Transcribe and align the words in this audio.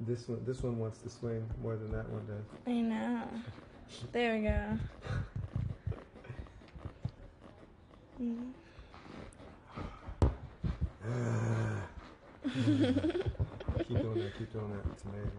This 0.00 0.26
one, 0.28 0.42
this 0.46 0.62
one 0.62 0.78
wants 0.78 0.98
to 0.98 1.10
swing 1.10 1.46
more 1.62 1.76
than 1.76 1.92
that 1.92 2.08
one 2.08 2.26
does. 2.26 2.44
I 2.66 2.80
know. 2.80 3.22
There 4.12 4.34
we 4.34 4.42
go. 4.42 4.78
Mm. 8.22 8.52
keep 13.78 14.00
doing 14.00 14.14
that. 14.14 14.38
Keep 14.38 14.52
doing 14.52 14.70
that. 14.70 14.92
It's 14.92 15.04
amazing. 15.04 15.30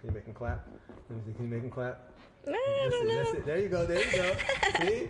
Can 0.00 0.08
you 0.08 0.14
make 0.14 0.24
him 0.24 0.34
clap? 0.34 0.66
Let 1.08 1.16
me 1.16 1.22
see. 1.26 1.32
Can 1.32 1.44
you 1.46 1.50
make 1.50 1.62
him 1.62 1.70
clap? 1.70 2.10
I 2.46 2.50
That's 2.52 2.94
don't 2.94 3.10
it, 3.10 3.14
that's 3.14 3.30
it. 3.32 3.46
There 3.46 3.58
you 3.58 3.68
go. 3.68 3.86
There 3.86 3.98
you 3.98 4.16
go. 4.16 4.36
See? 4.80 5.08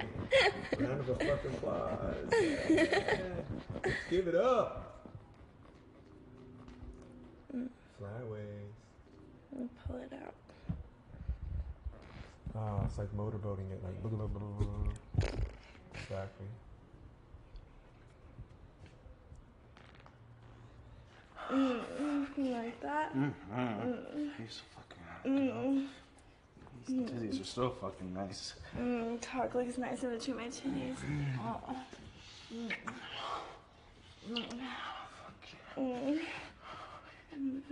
Round 0.78 1.00
of 1.00 1.08
a 1.10 1.14
fucking 1.14 1.50
applause. 1.52 2.16
Yeah. 2.68 3.20
Give 4.08 4.26
it 4.26 4.34
up. 4.34 5.06
Flyways. 8.00 8.69
Let 9.52 9.60
me 9.62 9.68
pull 9.86 9.96
it 9.96 10.12
out. 10.12 10.34
Oh, 12.56 12.82
it's 12.84 12.98
like 12.98 13.16
motorboating 13.16 13.70
it. 13.72 13.82
Like 13.84 14.02
blah, 14.02 14.10
blah, 14.10 14.26
blah, 14.26 14.40
blah, 14.40 14.66
blah. 14.66 15.28
Exactly. 15.94 16.46
Mm, 21.52 22.26
you 22.36 22.50
like 22.52 22.80
that? 22.80 23.12
He's 24.38 24.62
fucking. 25.24 25.88
These 26.86 27.10
titties 27.10 27.40
are 27.40 27.44
so 27.44 27.70
fucking 27.70 28.14
nice. 28.14 28.54
Mm, 28.78 29.20
talk 29.20 29.54
looks 29.54 29.68
it's 29.68 29.78
nicer 29.78 30.10
between 30.10 30.36
my 30.36 30.44
titties. 30.44 30.96
Oh. 31.44 31.76
Mm. 32.54 32.72
You 35.76 37.62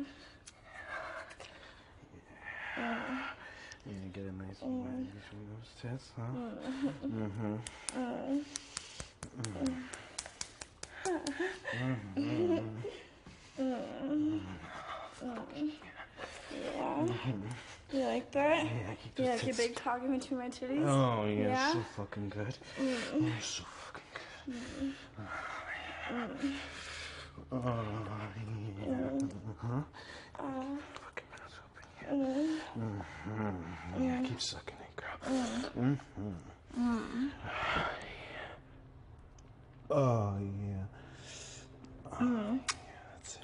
gonna 4.49 4.55
get 4.55 4.63
a 4.63 4.67
nice 4.67 4.79
one 4.83 5.09
between 5.15 5.45
those 5.51 5.71
tits, 5.83 6.07
huh? 6.17 6.33
Mm. 6.35 6.49
Mm-hmm. 7.09 7.57
Mm. 7.99 8.45
Mm-hmm. 12.17 12.59
Mm. 13.61 14.41
Yeah. 16.77 17.07
You 17.91 18.01
like 18.05 18.31
that? 18.33 18.65
Yeah, 18.65 18.95
keep 19.03 19.19
like 19.19 19.47
your 19.47 19.55
big 19.57 19.75
talking 19.77 20.19
between 20.19 20.41
my 20.41 20.49
titties? 20.49 20.87
Oh 20.87 21.25
yeah, 21.27 21.49
Yeah? 21.49 21.73
so 21.73 21.79
fucking 21.97 22.29
good. 22.29 22.59
Oh, 22.81 23.33
so 23.41 23.65
fucking 23.65 24.09
good. 24.13 24.95
Oh 27.51 27.67
yeah. 28.87 29.19
Huh? 29.61 29.83
Fucking 30.37 31.29
mouth 31.31 31.57
open. 31.65 32.61
Yeah. 33.99 34.28
Sucking 34.39 34.77
it, 34.81 34.97
girl. 34.97 35.19
Mhm. 36.77 37.31
Oh 39.91 40.36
yeah. 40.39 40.84
Mm-hmm. 42.11 42.27
Oh, 42.30 42.58
yeah, 42.61 43.06
that's 43.14 43.34
it. 43.34 43.42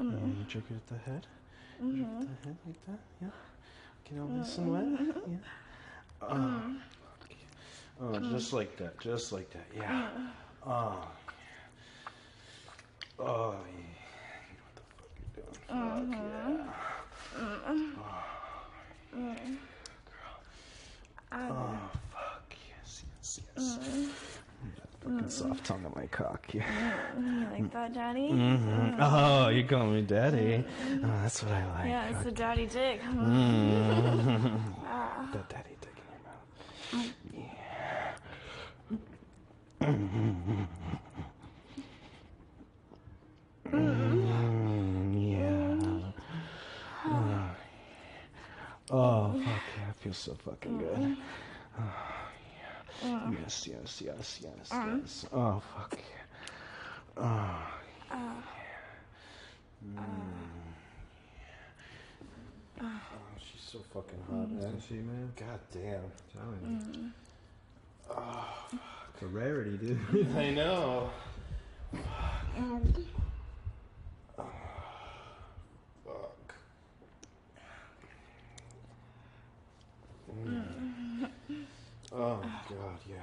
Yeah, 0.00 0.06
you 0.06 0.44
jerk 0.48 0.64
it 0.70 0.74
at 0.76 0.86
the 0.88 0.98
head. 1.10 1.26
Jerk 1.78 2.06
at 2.06 2.20
the 2.20 2.48
head 2.48 2.56
like 2.66 2.80
that. 2.86 3.00
Yeah. 3.22 3.28
Get 4.04 4.18
all 4.20 4.28
nice 4.28 4.58
and 4.58 4.66
wet. 4.72 4.84
Yeah. 5.28 5.36
Ah. 6.22 6.26
Oh, 6.30 6.74
fuck 7.20 7.30
yeah. 7.30 7.46
oh, 8.00 8.32
just 8.32 8.52
like 8.52 8.76
that. 8.78 8.98
Just 9.00 9.32
like 9.32 9.50
that. 9.50 9.66
Yeah. 9.76 10.08
Oh. 10.66 11.06
yeah. 13.18 13.24
Oh 13.24 13.54
yeah. 13.66 13.86
You 14.48 14.56
know 14.56 14.64
what 14.66 14.74
the 14.76 14.82
fuck 14.96 15.12
you're 15.20 15.34
doing. 15.44 15.58
Fuck 15.68 16.66
yeah. 16.66 16.89
Oh 21.32 21.78
fuck 22.12 22.54
yes, 22.68 23.02
yes, 23.18 23.40
yes. 23.56 23.96
Fucking 25.00 25.30
soft 25.30 25.64
tongue 25.64 25.84
on 25.86 25.92
my 25.96 26.06
cock. 26.06 26.44
Yeah. 26.52 26.64
You 27.18 27.46
like 27.52 27.72
that, 27.72 27.94
Daddy? 27.94 28.28
Mhm. 28.30 28.60
Mm-hmm. 28.64 29.00
Oh, 29.00 29.48
you 29.48 29.64
call 29.64 29.86
me 29.86 30.02
daddy. 30.02 30.64
Oh, 31.02 31.06
that's 31.22 31.42
what 31.42 31.52
I 31.52 31.64
like. 31.72 31.86
Yeah, 31.88 32.10
it's 32.10 32.26
a 32.26 32.32
daddy 32.32 32.66
dick. 32.66 33.00
Ah. 34.92 35.26
Mm. 35.30 35.32
That 35.32 35.48
daddy 35.48 35.76
dick 35.80 35.96
in 35.96 36.04
your 36.12 36.20
mouth. 36.26 37.14
Yeah. 37.32 38.14
Mm, 43.72 45.14
yeah. 45.32 46.10
Oh, 47.06 47.50
Oh, 48.90 49.32
mm. 49.34 49.44
fuck 49.44 49.62
yeah, 49.78 49.90
it 49.90 49.96
feels 50.00 50.16
so 50.18 50.34
fucking 50.44 50.78
good. 50.78 51.16
Oh, 51.78 51.82
yeah. 53.04 53.30
Yes, 53.42 53.68
yes, 53.70 54.02
yes, 54.04 54.40
yes, 54.42 54.72
uh-huh. 54.72 54.96
yes. 55.00 55.26
Oh, 55.32 55.62
fuck 55.76 55.96
yeah. 55.96 56.20
Oh, 57.16 57.22
uh, 57.22 58.14
uh. 58.14 58.16
Mm. 59.86 60.00
Uh. 62.80 62.84
Oh, 62.84 63.18
she's 63.38 63.62
so 63.62 63.78
fucking 63.94 64.18
hot, 64.28 64.48
mm. 64.48 64.60
man. 64.60 64.74
Is 64.74 64.84
she, 64.86 64.94
man? 64.94 65.32
God 65.36 65.60
damn. 65.72 66.02
Telling 66.34 66.60
you. 66.62 66.68
Mm-hmm. 66.68 67.08
Oh, 68.10 68.48
it's 69.14 69.22
a 69.22 69.26
rarity, 69.26 69.76
dude. 69.76 70.28
I 70.36 70.50
know. 70.50 71.10
Fuck. 76.04 76.54
Mm. 80.44 81.28
Oh 82.12 82.40
god, 82.68 82.98
yeah. 83.08 83.16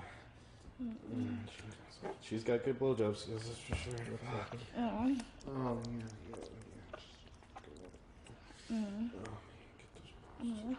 Mm, 0.82 1.38
she- 1.48 2.08
She's 2.28 2.44
got 2.44 2.64
good 2.66 2.78
blowjobs, 2.78 3.24
yes, 3.30 3.44
that's 3.46 3.60
for 3.60 3.76
sure. 3.76 3.94
Fuck. 4.30 4.58
Oh. 4.78 5.16
Oh, 5.48 5.80
yeah, 5.86 6.04
yeah, 6.30 6.36
yeah. 6.36 6.98
Just- 6.98 7.12
Oh, 8.70 8.74
man, 8.74 9.12
get 9.78 9.90
those 9.96 10.12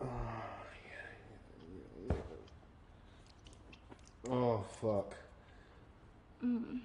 Oh, 0.00 0.06
yeah, 0.88 1.06
yeah, 2.08 2.16
yeah. 4.26 4.32
Oh, 4.32 4.58
fuck. 4.80 5.10
Mm. 6.44 6.80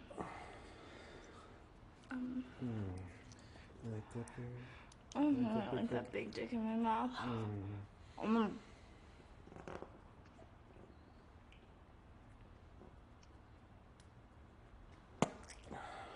Hmm. 2.10 2.92
You 3.84 3.92
like 3.92 4.08
that, 4.14 4.28
baby? 4.38 4.50
Mm, 5.16 5.46
I 5.46 5.60
don't 5.66 5.76
like 5.76 5.90
that 5.90 6.12
big 6.12 6.34
dick 6.34 6.54
in 6.54 6.64
my 6.64 6.76
mouth. 6.76 7.12
Mm. 8.24 8.26
Mm. 8.26 8.52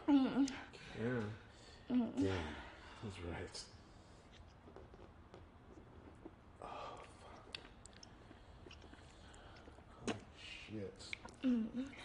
Mm. 0.10 0.50
Yeah. 0.98 2.00
Yeah, 2.18 2.32
that's 3.04 3.20
right. 3.30 3.64
Oh, 6.62 6.68
fuck. 7.22 7.58
Oh, 10.10 10.14
shit. 10.72 11.04
Ah. 11.44 12.05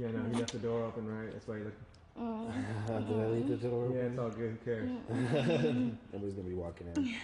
Yeah, 0.00 0.08
no, 0.12 0.24
he 0.30 0.36
left 0.40 0.52
the 0.52 0.58
door 0.60 0.84
open, 0.86 1.06
right? 1.06 1.30
That's 1.30 1.46
why 1.46 1.58
he 1.58 1.64
looked. 1.64 1.82
Mm. 2.18 3.06
Did 3.06 3.18
I 3.20 3.26
leave 3.26 3.48
the 3.48 3.68
door 3.68 3.92
Yeah, 3.94 4.00
it's 4.00 4.18
all 4.18 4.30
good. 4.30 4.56
Who 4.56 4.64
cares? 4.64 4.90
Nobody's 6.12 6.34
gonna 6.34 6.48
be 6.48 6.54
walking 6.54 6.86
in. 6.96 7.14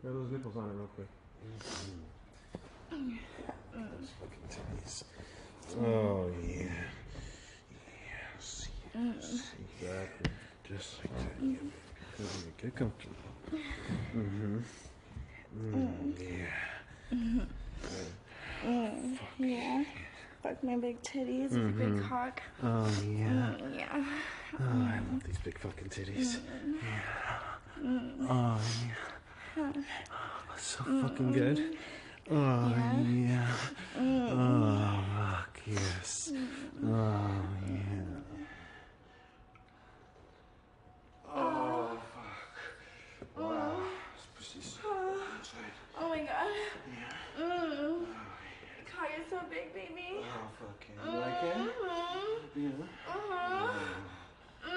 Throw 0.00 0.12
those 0.14 0.32
nipples 0.32 0.56
on 0.56 0.70
it 0.70 0.72
real 0.72 0.86
quick. 0.94 1.08
Those 3.74 4.10
fucking 4.18 4.48
titties. 4.48 5.04
Oh, 5.78 6.30
yeah. 6.42 6.70
Yes, 8.34 8.68
yes. 8.94 9.52
Exactly. 9.80 10.30
Just 10.70 11.00
like 11.00 11.12
that. 11.18 11.44
Yeah, 11.44 11.56
baby. 12.16 12.52
Get 12.62 12.74
comfortable. 12.74 13.16
Mm-hmm. 14.16 14.58
Mm, 15.58 16.18
yeah. 16.18 16.63
hug 20.54 20.62
my 20.62 20.76
big 20.76 21.02
titties 21.02 21.50
mm-hmm. 21.50 21.78
with 21.78 21.88
a 21.88 21.90
big 21.90 22.02
cock. 22.08 22.42
Oh, 22.62 22.86
yeah. 23.02 23.54
Mm, 23.58 23.78
yeah. 23.78 24.04
Oh, 24.54 24.62
mm. 24.62 24.88
I 24.88 24.98
love 25.12 25.24
these 25.24 25.38
big 25.38 25.58
fucking 25.58 25.88
titties. 25.88 26.38
Mm. 26.38 26.74
Yeah. 26.82 27.84
Mm. 27.84 28.26
Oh, 28.28 28.60
yeah. 29.56 29.72
That's 29.72 30.76
oh, 30.80 30.84
so 30.84 30.84
fucking 31.02 31.32
good. 31.32 31.76
Oh, 32.30 32.34
yeah. 32.34 33.46
yeah. 33.98 34.30
Oh, 34.30 35.04
fuck, 35.16 35.60
yes. 35.66 36.32
Oh, 36.84 37.42
yeah. 37.66 38.04
Oh. 41.36 41.98
Oh, 43.36 43.82
oh, 46.00 46.08
my 46.08 46.18
God. 46.18 46.28
Yeah. 46.88 47.44
Mm. 47.44 48.06
God, 48.96 49.08
you're 49.16 49.26
so 49.28 49.44
big, 49.50 49.74
baby. 49.74 50.13
Oh, 51.34 51.40
fuck 51.40 51.42
yeah. 51.42 51.58
You 51.58 51.70
like 51.88 52.06
it? 52.24 52.62
Yeah. 52.62 52.86
Uh-huh. 53.08 53.90
Oh, 54.66 54.70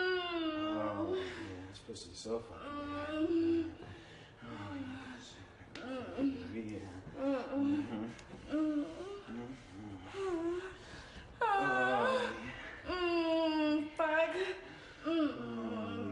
Mm. 1.07 1.15
yeah. 1.15 1.65
This 1.69 1.79
pussy's 1.87 2.17
so 2.17 2.31
Mm. 2.33 2.43
good. 3.33 3.75
Yeah. 6.55 6.89
Mm. 7.21 7.41
Mm-hmm. 7.53 8.05
Mm. 8.51 8.85
Oh, 10.15 10.61
Ah. 11.41 11.47
yeah. 11.47 12.89
Mm. 12.89 13.77
Mm. 15.05 15.29
Oh, 15.39 15.45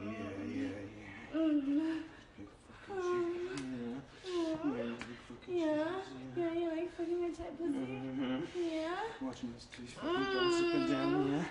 yeah, 0.05 0.33
yeah, 0.45 0.79
yeah. 0.95 1.35
Mm. 1.35 2.03
Big 2.37 2.49
fucking 2.87 3.01
chicken. 3.01 3.63
Yeah. 3.73 3.99
Mm. 4.25 4.73
Yeah, 4.77 4.93
big 4.99 5.19
fucking 5.27 5.55
Yeah. 5.57 5.73
chickens, 5.75 6.37
Yeah, 6.37 6.51
you 6.53 6.67
like 6.69 6.89
fucking 6.95 7.19
your 7.21 7.31
tight 7.31 7.53
pussy? 7.57 7.71
Mm-hmm. 7.73 8.39
Yeah. 8.55 9.01
Watching 9.21 9.49
this 9.53 9.65
titties 9.71 9.93
fucking 9.95 10.13
bounce 10.13 10.59
up 10.61 10.73
and 10.75 10.85
down, 10.89 11.11
yeah. 11.31 11.45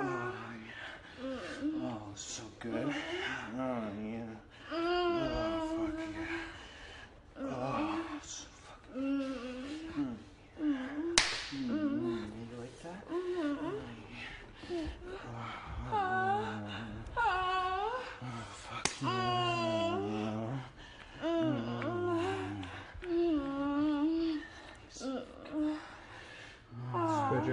Oh, 0.00 0.02
yeah. 0.02 0.80
Mm. 1.22 1.82
Oh, 1.82 2.12
so 2.14 2.42
good. 2.60 2.72
Oh, 2.74 2.92
yeah. 4.02 4.34
Oh, 4.72 4.74
Mm. 4.74 4.78
fuck 5.68 5.98
yeah. 5.98 6.40
Oh, 7.38 8.20
so 8.22 8.46
fucking. 8.64 9.02
Mm. 9.92 10.16
Mm. 10.60 10.76
Mm. 11.52 11.68
Mm. 11.68 12.22
You 12.50 12.56
like 12.60 12.76
that? 12.82 13.00
Mm. 13.08 13.14
Oh, 13.62 13.80
Ah. 15.34 16.00
Ah. 17.16 17.30
oh, 18.22 18.44
fuck 18.62 18.86
yeah. 19.02 19.08
Mm. 19.96 20.60
Mm. 21.24 21.52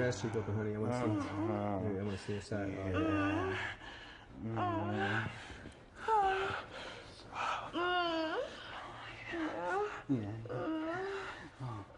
Mm. 0.09 0.13
Ass 0.13 0.21
cheek 0.21 0.35
open, 0.35 0.55
honey. 0.55 0.75
I 0.75 0.79
want 0.79 0.91
to 0.91 0.97
see. 0.97 1.05
Oh, 1.05 1.53
I 1.53 2.03
want 2.03 2.17
to 2.17 2.23
see 2.25 2.33
your 2.33 2.41
side. 2.41 2.73
Oh, 2.73 2.89
yeah. 2.89 2.97
yeah. 2.97 3.57
Mm. 4.45 4.57
Mm. 7.75 8.33
Yeah. 10.09 10.27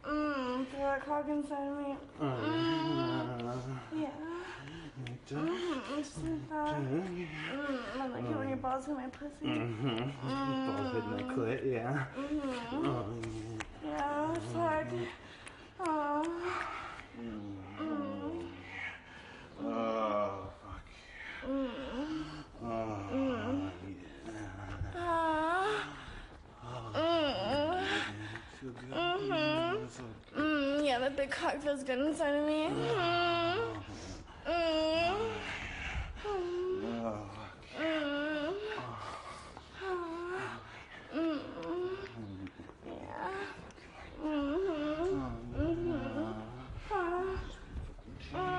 Mm. 0.04 0.66
Feel 0.68 0.80
that 0.82 1.06
cock 1.06 1.30
inside 1.30 1.68
of 1.68 1.78
me. 1.78 1.96
Oh, 2.20 2.26
Yeah. 3.96 4.10
Mm. 5.32 5.98
Just 5.98 6.18
like 6.24 6.50
that. 6.50 6.76
Mm. 6.76 7.28
I 7.98 8.08
like 8.08 8.24
it 8.24 8.38
when 8.38 8.50
your 8.50 8.58
balls 8.58 8.88
in 8.88 8.94
my 8.96 9.08
pussy. 9.08 9.46
Mm-hmm. 9.46 9.98
Balls 10.68 10.94
hitting 10.94 11.12
that 11.16 11.28
clit, 11.30 11.72
yeah. 11.72 12.06
Mm-hmm. 12.18 12.86
Oh, 12.86 13.06
Yeah. 13.86 14.34
Fuck. 14.34 14.88
Oh. 15.80 16.24
yeah. 17.22 17.42
Oh, 19.64 20.50
fuck. 20.62 20.86
Mm. 21.48 21.70
Oh, 22.64 22.70
yeah. 23.88 24.46
Ah. 24.96 25.88
Mm. 26.94 27.84
Feel 28.60 28.72
good? 28.72 28.92
Mhm. 28.92 29.88
Feel 29.90 30.06
good. 30.36 30.44
Mm. 30.44 30.86
Yeah, 30.86 31.00
that 31.00 31.16
big 31.16 31.32
cock 31.32 31.61
feels 31.72 31.84
good 31.84 32.00
inside 32.00 32.36
of 32.36 32.46
me. 32.46 32.68
Mm. 32.68 33.84
Mm. 34.46 35.16
Mm. 36.26 36.44
Oh, 37.02 37.26
fuck. 38.76 39.00
Mm. 41.16 41.40
Mm. 41.72 42.50
Yeah. 42.88 43.32
Mhm. 44.22 45.16
Mhm. 45.56 46.36
Ah. 46.92 47.40
Mm. 48.34 48.50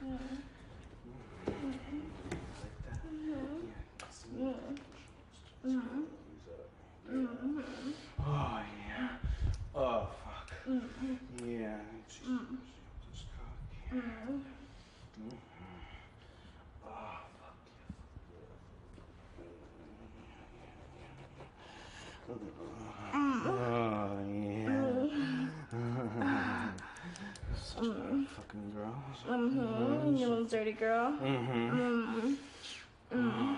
Mm. 0.04 0.34
Like 2.62 2.78
that? 2.86 3.00
Mhm. 3.06 3.62
Yeah. 3.96 4.10
See? 4.10 4.34
Mm. 4.36 4.58
Mm. 5.66 6.06
Mhm. 7.12 7.94
Oh, 8.20 8.60
yeah. 8.88 9.18
Oh, 9.76 10.08
fuck. 10.24 10.50
Mhm. 10.68 11.18
Yeah. 11.46 11.82
She's 12.10 12.28
Mm. 12.28 12.58
this 13.12 13.24
cock. 13.38 13.54
Mm. 13.94 14.02
Mhm. 15.22 15.38
Oh, 16.84 17.18
fuck 17.40 17.58
yeah. 17.62 17.86
Oh, 23.08 24.20
yeah. 24.28 24.72
Such 27.56 27.86
a 27.86 28.26
fucking 28.36 28.68
girl. 28.74 29.04
You 30.56 30.62
dirty 30.62 30.72
girl. 30.72 31.12
Mm-hmm. 31.22 31.70
Mm. 31.70 32.38
Mm. 33.14 33.58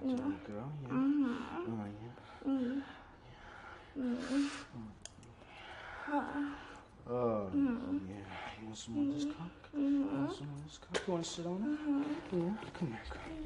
Give 0.00 0.06
me 0.06 0.14
my 0.14 0.18
dirty 0.18 0.36
girl, 0.48 0.72
yeah. 0.82 0.90
Mhm. 0.90 1.36
Oh, 1.54 1.84
yeah. 2.02 2.50
Mm. 2.50 2.82
Mm. 3.96 4.50
Ah. 6.08 6.58
Oh, 7.08 7.50
yeah. 7.54 7.62
You 8.60 8.66
want 8.66 8.76
some 8.76 8.98
of 8.98 9.14
this 9.14 9.24
cock? 9.26 9.70
You 9.74 9.80
Mhm. 9.80 10.26
want 10.26 10.36
some 10.36 10.48
of 10.54 10.64
this 10.64 10.78
cock? 10.78 11.06
You 11.06 11.12
want 11.12 11.24
to 11.24 11.30
sit 11.30 11.46
on 11.46 11.62
it? 11.62 11.68
Mhm. 11.68 12.02
Yeah. 12.32 12.70
Come 12.74 12.88
here, 12.88 13.00
come 13.08 13.45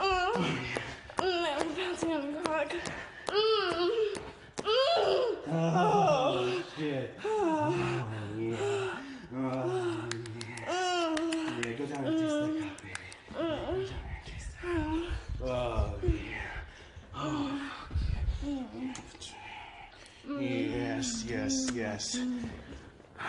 Oh. 0.00 0.32
Mm, 1.18 1.46
I'm 1.60 1.68
bouncing 1.74 2.12
on 2.12 2.32
the 2.32 2.40
cock. 2.40 2.72
Mm. 3.26 3.88
Mm. 4.58 5.36
Oh, 5.50 6.62
shit. 6.76 7.18
Oh, 7.24 8.06
yeah. 8.38 8.56
Oh, 9.36 10.08
yeah. 10.48 10.76
Yeah, 11.64 11.72
go 11.72 11.84
down 11.86 12.04
and 12.04 12.18
taste 12.18 12.34
that 12.40 12.52
cup, 12.60 12.72
baby. 12.82 12.94
Go 13.34 13.40
down 13.42 13.58
and 13.74 14.24
taste 14.24 14.50
that. 14.62 15.46
Oh, 15.46 15.94
yeah. 16.02 16.56
Oh, 17.14 17.60
Yes, 20.40 21.24
yes, 21.26 21.70
yes. 21.74 22.20
Oh, 23.18 23.24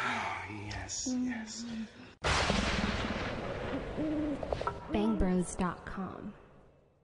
yes, 0.68 1.16
bangbros.com. 5.56 6.49